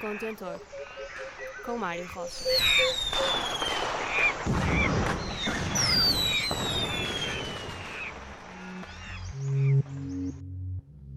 [0.00, 0.58] Contentor,
[1.66, 2.44] com Mário Rocha.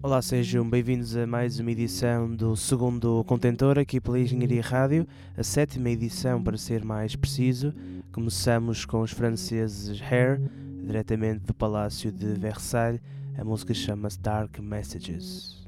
[0.02, 5.42] Olá, sejam bem-vindos a mais uma edição do segundo Contentor aqui pela Engenharia Rádio, a
[5.42, 7.72] sétima edição para ser mais preciso.
[8.12, 10.42] Começamos com os franceses Hair,
[10.82, 13.00] diretamente do Palácio de Versailles.
[13.38, 15.63] A música chama-se Dark Messages.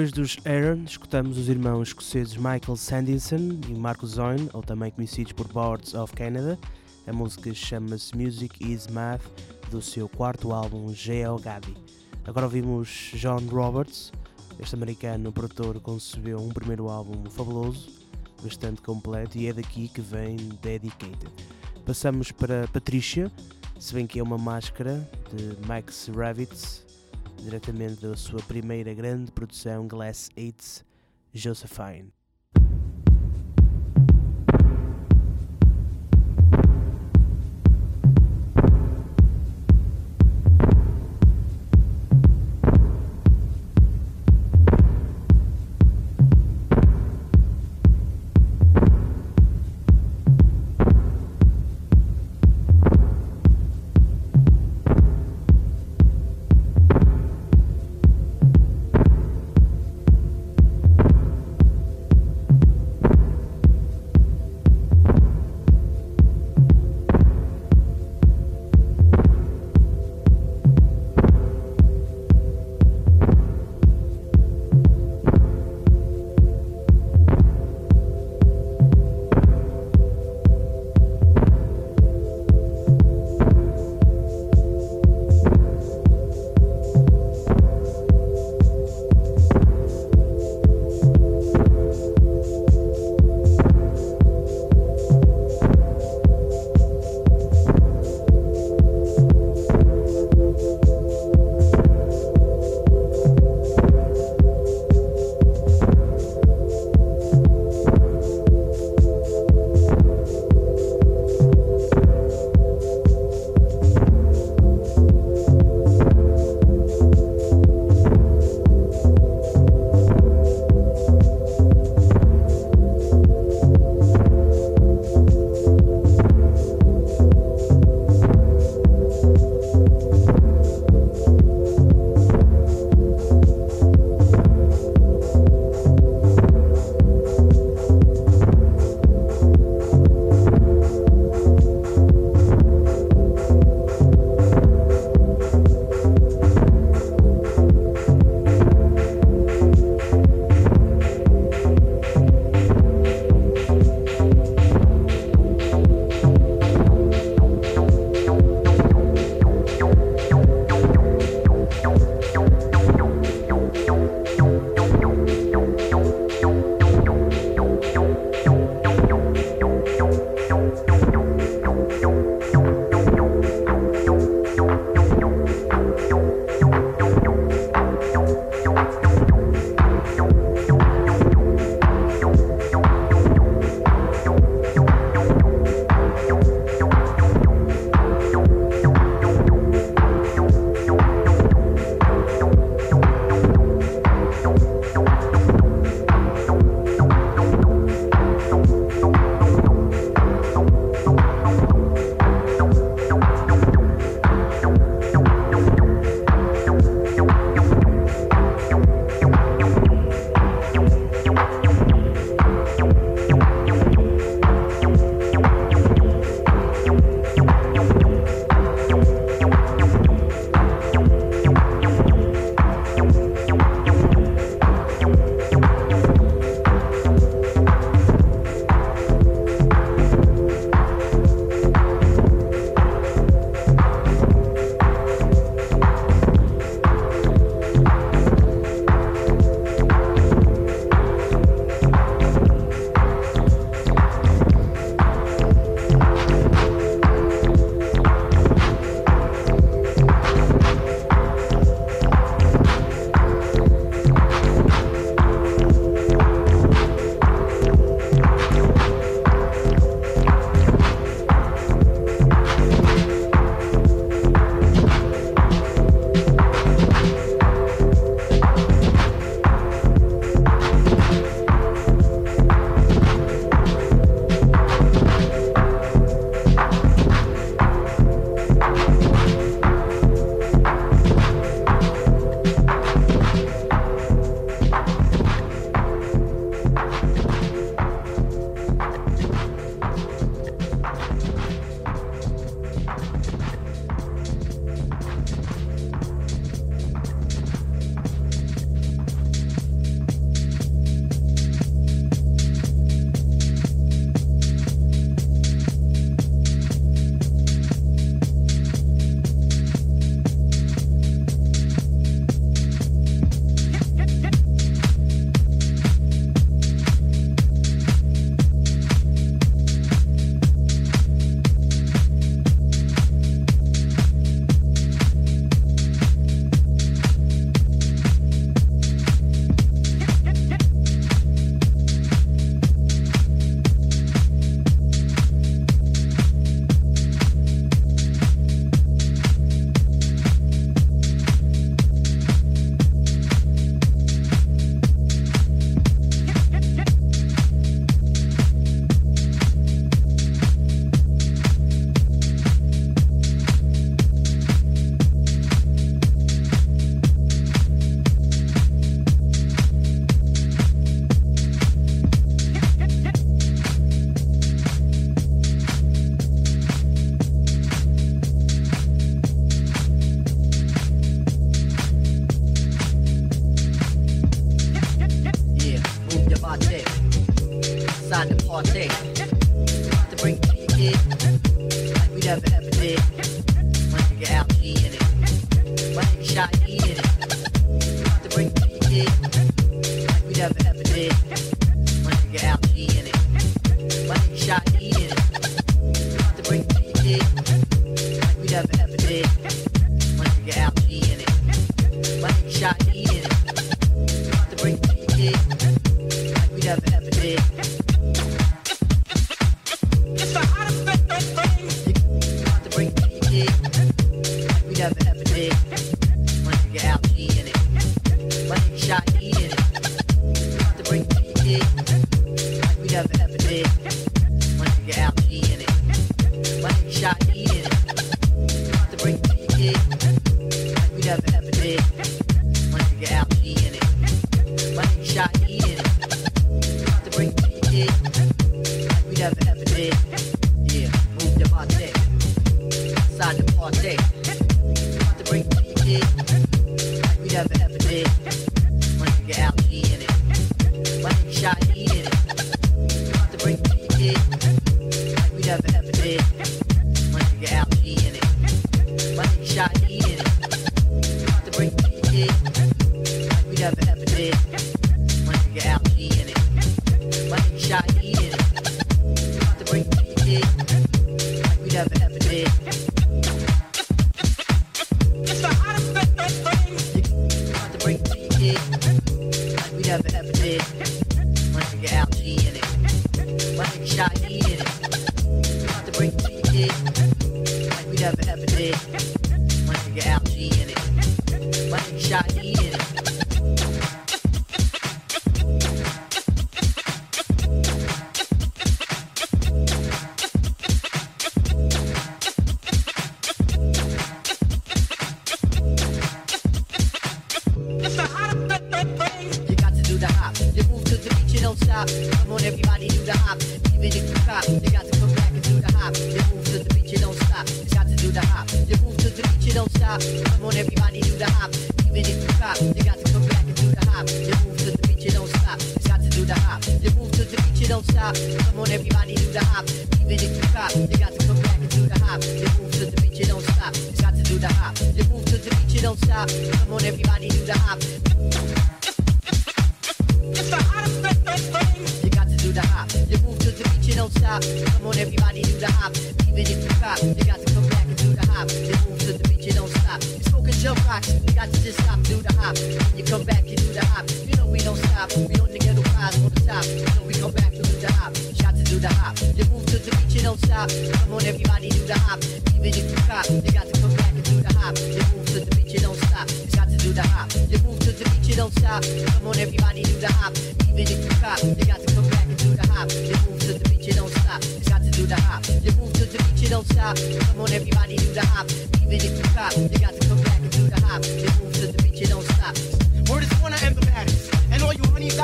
[0.00, 5.32] Depois dos Aaron, escutamos os irmãos escoceses Michael Sandinson e Marcus Zoyne, ou também conhecidos
[5.32, 6.58] por Boards of Canada.
[7.06, 9.20] A música chama-se Music is Math,
[9.70, 11.38] do seu quarto álbum G.L.
[11.38, 11.76] Gaddy.
[12.24, 14.10] Agora ouvimos John Roberts,
[14.58, 17.90] este americano produtor concebeu um primeiro álbum fabuloso,
[18.42, 21.30] bastante completo, e é daqui que vem Dedicated.
[21.84, 23.30] Passamos para Patricia,
[23.78, 26.86] se bem que é uma máscara de Max Ravitz,
[27.40, 30.84] diretamente da sua primeira grande produção Glass Aids,
[31.32, 32.12] Josephine.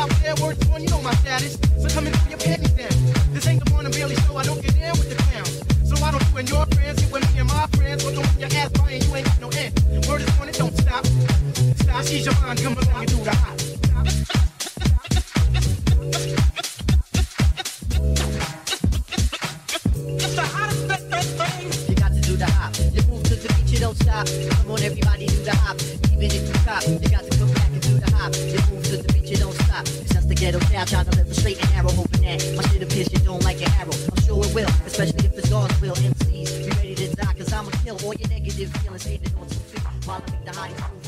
[0.07, 0.35] I was there,
[0.83, 1.59] you know my status.
[1.81, 2.95] So come and put your panties down.
[3.33, 5.63] This ain't the Barnum Bailey show, I don't get down with the clowns.
[5.89, 8.49] So I don't you your friends get with me and my friends, or don't your
[8.55, 9.75] ass and you ain't got no end.
[10.57, 11.05] Don't stop.
[11.83, 13.57] Stop, she's your mind, come along and do the.
[23.67, 24.27] You don't stop.
[24.27, 25.77] Come on, everybody, do the hop.
[26.13, 27.26] Even if you cop, you got
[30.53, 31.91] that'll stab to live a straight and narrow.
[31.91, 33.93] Hoping that my shit appears you don't like an arrow.
[34.13, 35.95] I'm sure it will, especially if it's God's will.
[35.95, 39.05] MCs, be ready to die, cause I'ma kill all your negative feelings.
[39.05, 41.06] Hated on two feet while I make the hottest move.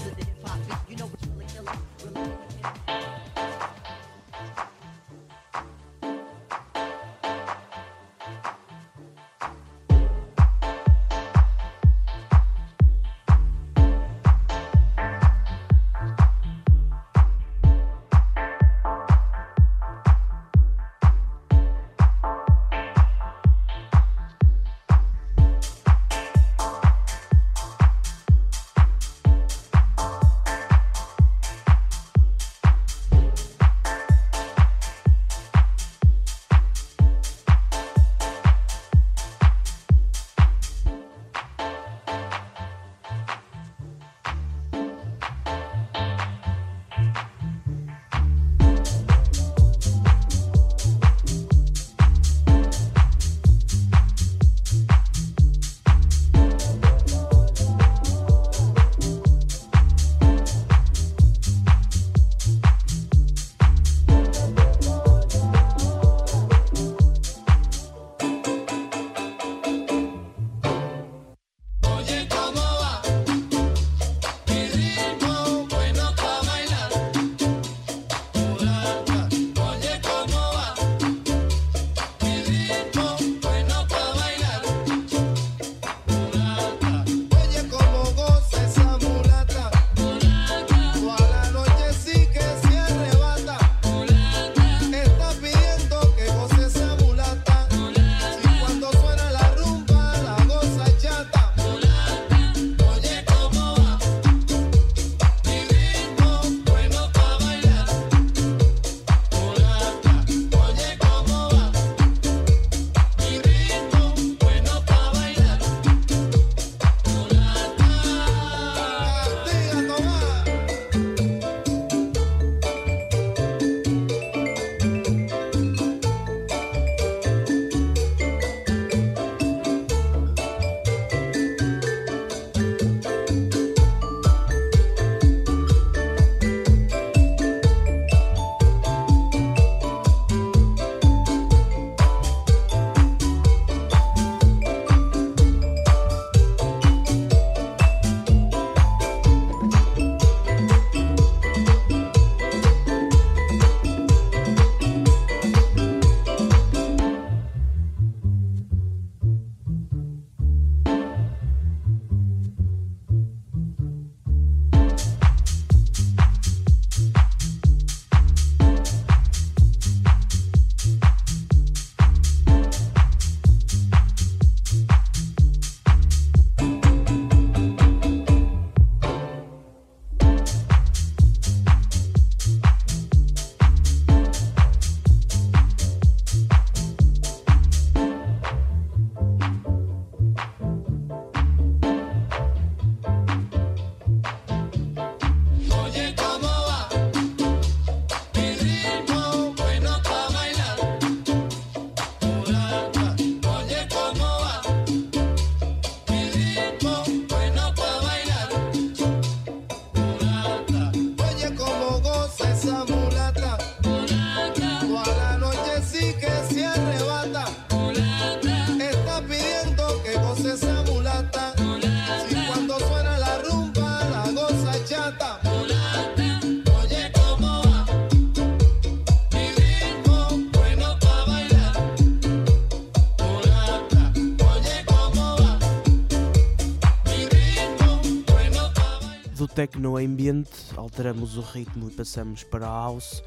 [239.79, 243.23] Techno ambiente, alteramos o ritmo e passamos para a house.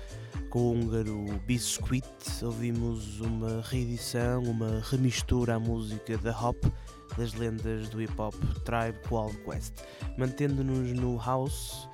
[0.50, 2.04] Com o húngaro Biscuit,
[2.44, 6.58] ouvimos uma reedição, uma remistura à música da Hop
[7.18, 8.36] das lendas do hip hop
[8.66, 9.76] Tribe Called Quest.
[10.18, 11.88] Mantendo-nos no house,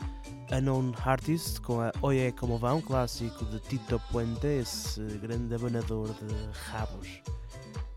[0.52, 6.34] Unknown Artist com a Oye Como Vão, clássico de Tito Puente, esse grande abanador de
[6.72, 7.22] rabos.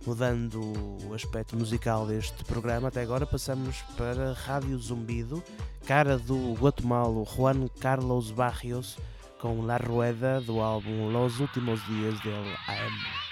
[0.06, 0.60] Mudando
[1.06, 5.42] o aspecto musical deste programa, até agora passamos para Rádio Zumbido,
[5.86, 8.96] cara do guatemalo Juan Carlos Barrios,
[9.38, 13.29] com La Rueda do álbum Los Últimos Dias del AM.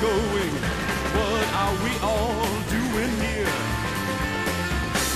[0.00, 0.54] going?
[1.12, 3.56] What are we all doing here?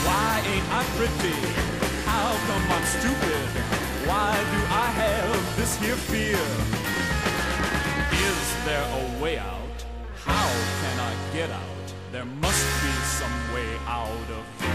[0.04, 1.38] Why ain't I pretty?
[2.04, 3.46] How come I'm stupid?
[4.08, 6.44] Why do I have this here fear?
[8.28, 9.78] Is there a way out?
[10.22, 10.48] How
[10.80, 11.86] can I get out?
[12.12, 14.73] There must be some way out of here.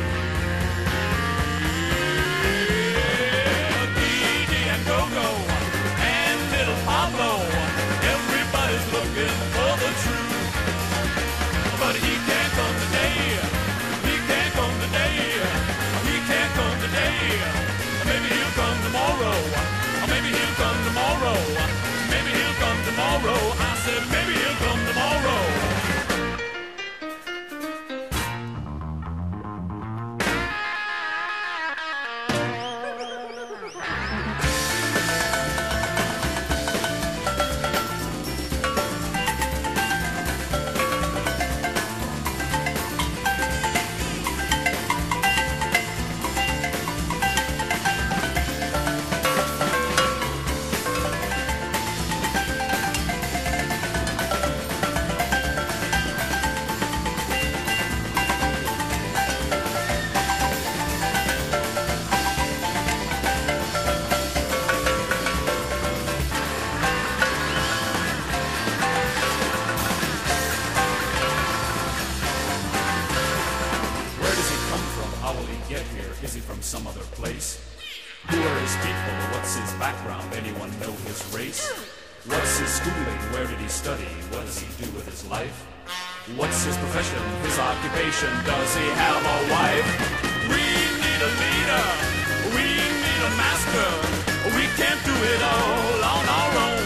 [95.23, 96.85] it all on our own.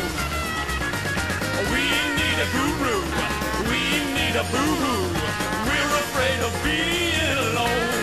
[1.72, 1.84] We
[2.20, 2.98] need a guru.
[3.70, 3.82] We
[4.18, 5.04] need a boo-hoo.
[5.68, 7.94] We're afraid of being alone.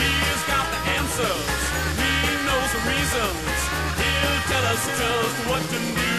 [0.00, 1.48] He's got the answers.
[2.00, 2.12] He
[2.46, 3.58] knows the reasons.
[4.00, 6.13] He'll tell us just what to do.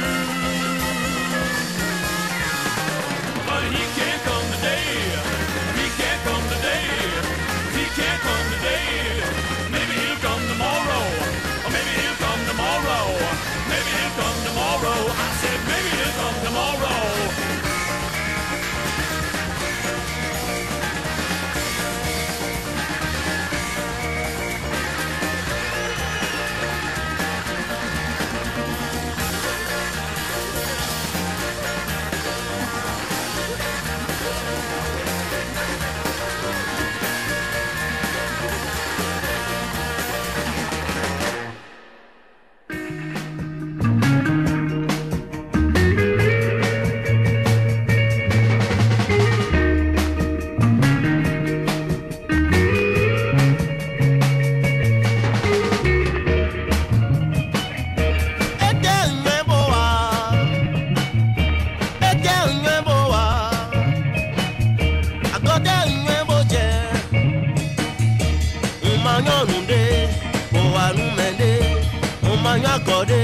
[72.76, 73.22] akọ̀dé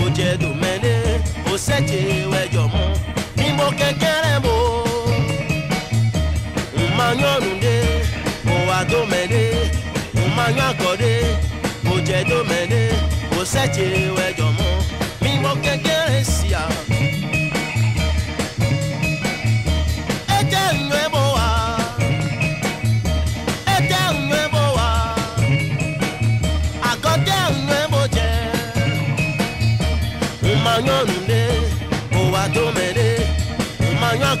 [0.00, 0.98] ó jẹ́ dòmẹ́lẹ́
[1.52, 2.84] ó sẹ́jẹ̀ wẹ̀jọ̀ mú
[3.38, 4.54] ní mo kẹ́kẹ́rẹ́ mo
[6.82, 7.76] ń ma yọ̀nù dé
[8.52, 9.48] ó wà dòmẹ́lẹ́
[10.18, 11.12] ń ma yọ̀ akọ̀dé
[11.92, 12.88] ó jẹ́ dòmẹ́lẹ́
[13.38, 14.68] ó sẹ́jẹ̀ wẹ̀jọ̀ mú
[15.24, 15.50] ní mo.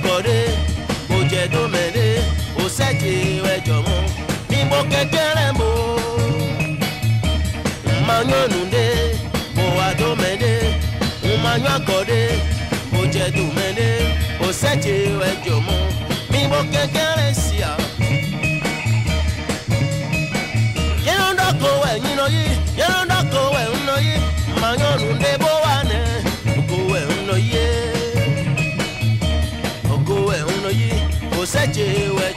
[0.04, 0.44] kọ̀rẹ́
[1.08, 2.14] kò jẹ́ dómẹ̀rẹ́
[2.56, 3.12] kò sẹ́jì
[3.54, 4.00] ẹjọ́ mọ́
[4.50, 5.68] ní mo kékeré mo
[8.06, 8.84] ma yọ nùdé
[9.56, 10.58] mo wà dómẹ̀rẹ́
[11.24, 12.28] mo ma yọ kọ̀rẹ́
[12.92, 13.96] kò jẹ́ dómẹ̀rẹ́
[14.40, 14.94] kò sẹ́jì
[15.30, 15.80] ẹjọ́ mọ́
[16.32, 17.72] ní mo kékeré sí a.
[21.06, 24.18] yẹ́n dọ́kọ̀ wẹ̀ nínú yìí yẹ́n dọ́kọ̀ wẹ̀ nínú yìí
[24.60, 26.20] ma yọ nùdé bó wà nẹ́.
[31.60, 32.30] ṣẹ́jẹ̀ wẹ̀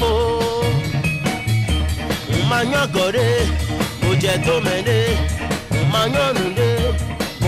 [0.00, 0.12] mo.
[2.44, 3.26] Mmanyọ akọde,
[4.10, 4.98] ojẹ domede,
[5.72, 6.70] mmanyọnu de,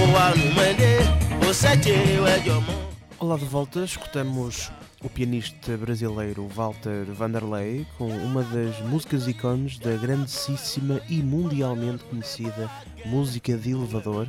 [0.01, 0.93] ụwa numede,
[1.49, 2.73] osẹche wẹjọmọ.
[3.21, 4.71] Olá de volta, escutamos
[5.05, 12.71] o pianista brasileiro Walter Vanderlei com uma das músicas ícones da grandíssima e mundialmente conhecida
[13.05, 14.29] música de elevador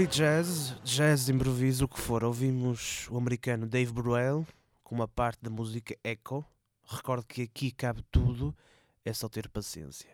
[0.00, 2.24] free jazz, jazz de improviso, o que for.
[2.24, 4.46] Ouvimos o americano Dave Bruel
[4.82, 6.42] com uma parte da música Echo.
[6.86, 8.56] Recordo que aqui cabe tudo,
[9.04, 10.08] é só ter paciência.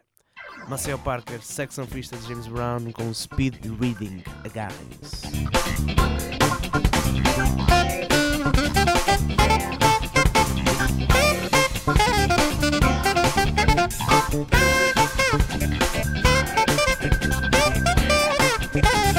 [0.68, 4.24] Marcel Parker, Saxon Fista de James Brown com Speed Reading.
[4.44, 5.26] Agarrem-se.
[18.74, 19.15] Yeah.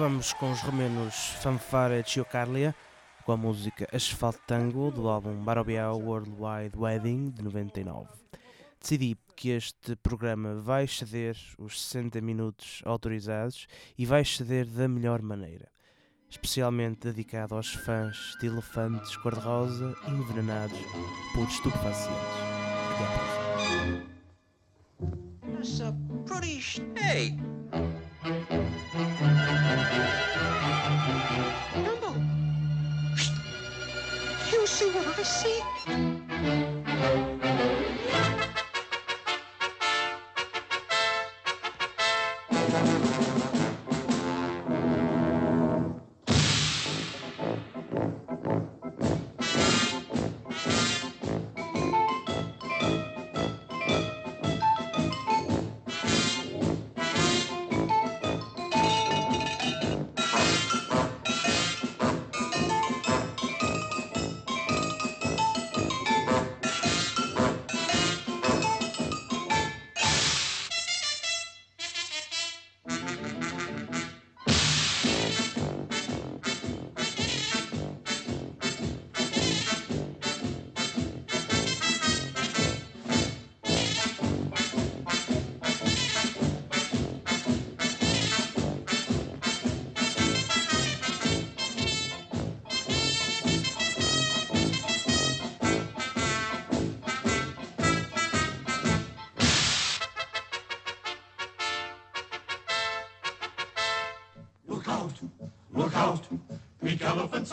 [0.00, 2.74] Acabamos com os romenos Fanfare Chiocarlia,
[3.22, 8.08] com a música Asphalt Tango do álbum Barobiao Worldwide Wedding de 99.
[8.80, 13.66] Decidi que este programa vai exceder os 60 minutos autorizados
[13.98, 15.68] e vai exceder da melhor maneira,
[16.30, 20.80] especialmente dedicado aos fãs de elefantes cor-de-rosa envenenados
[21.34, 22.24] por estupefacientes.
[22.94, 23.18] Até
[26.38, 26.86] próxima.
[26.96, 27.36] A hey!
[28.22, 28.50] Dumbo!
[34.52, 35.62] You see what I see?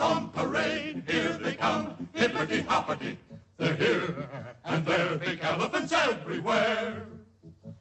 [0.00, 1.02] on parade.
[1.06, 3.18] Here they come, hippity hoppity.
[3.56, 4.28] They're here
[4.64, 7.06] and there, pink elephants everywhere.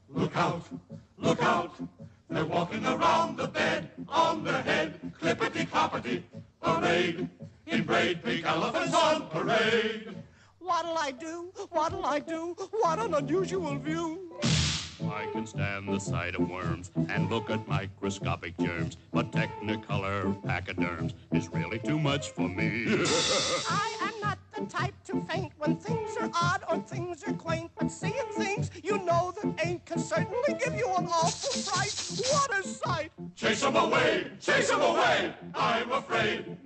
[0.10, 0.64] Look out,
[1.18, 1.76] look out,
[2.30, 3.92] they're walking around the bed.
[4.10, 6.24] On their head, clippity cloppity.
[6.62, 7.30] Parade,
[7.68, 10.16] in braid, pink elephants on parade.
[10.60, 11.52] What'll I do?
[11.70, 12.56] What'll I do?
[12.72, 14.28] What an unusual view.
[15.04, 21.14] I can stand the sight of worms and look at microscopic germs, but Technicolor pachyderms
[21.32, 22.86] is really too much for me.
[23.70, 27.70] I am not the type to faint when things are odd or things are quaint,
[27.78, 31.94] but seeing things you know that ain't can certainly give you an awful fright.
[32.34, 33.12] What a sight!
[33.36, 35.32] Chase 'em away, chase 'em away.
[35.54, 36.58] I'm afraid,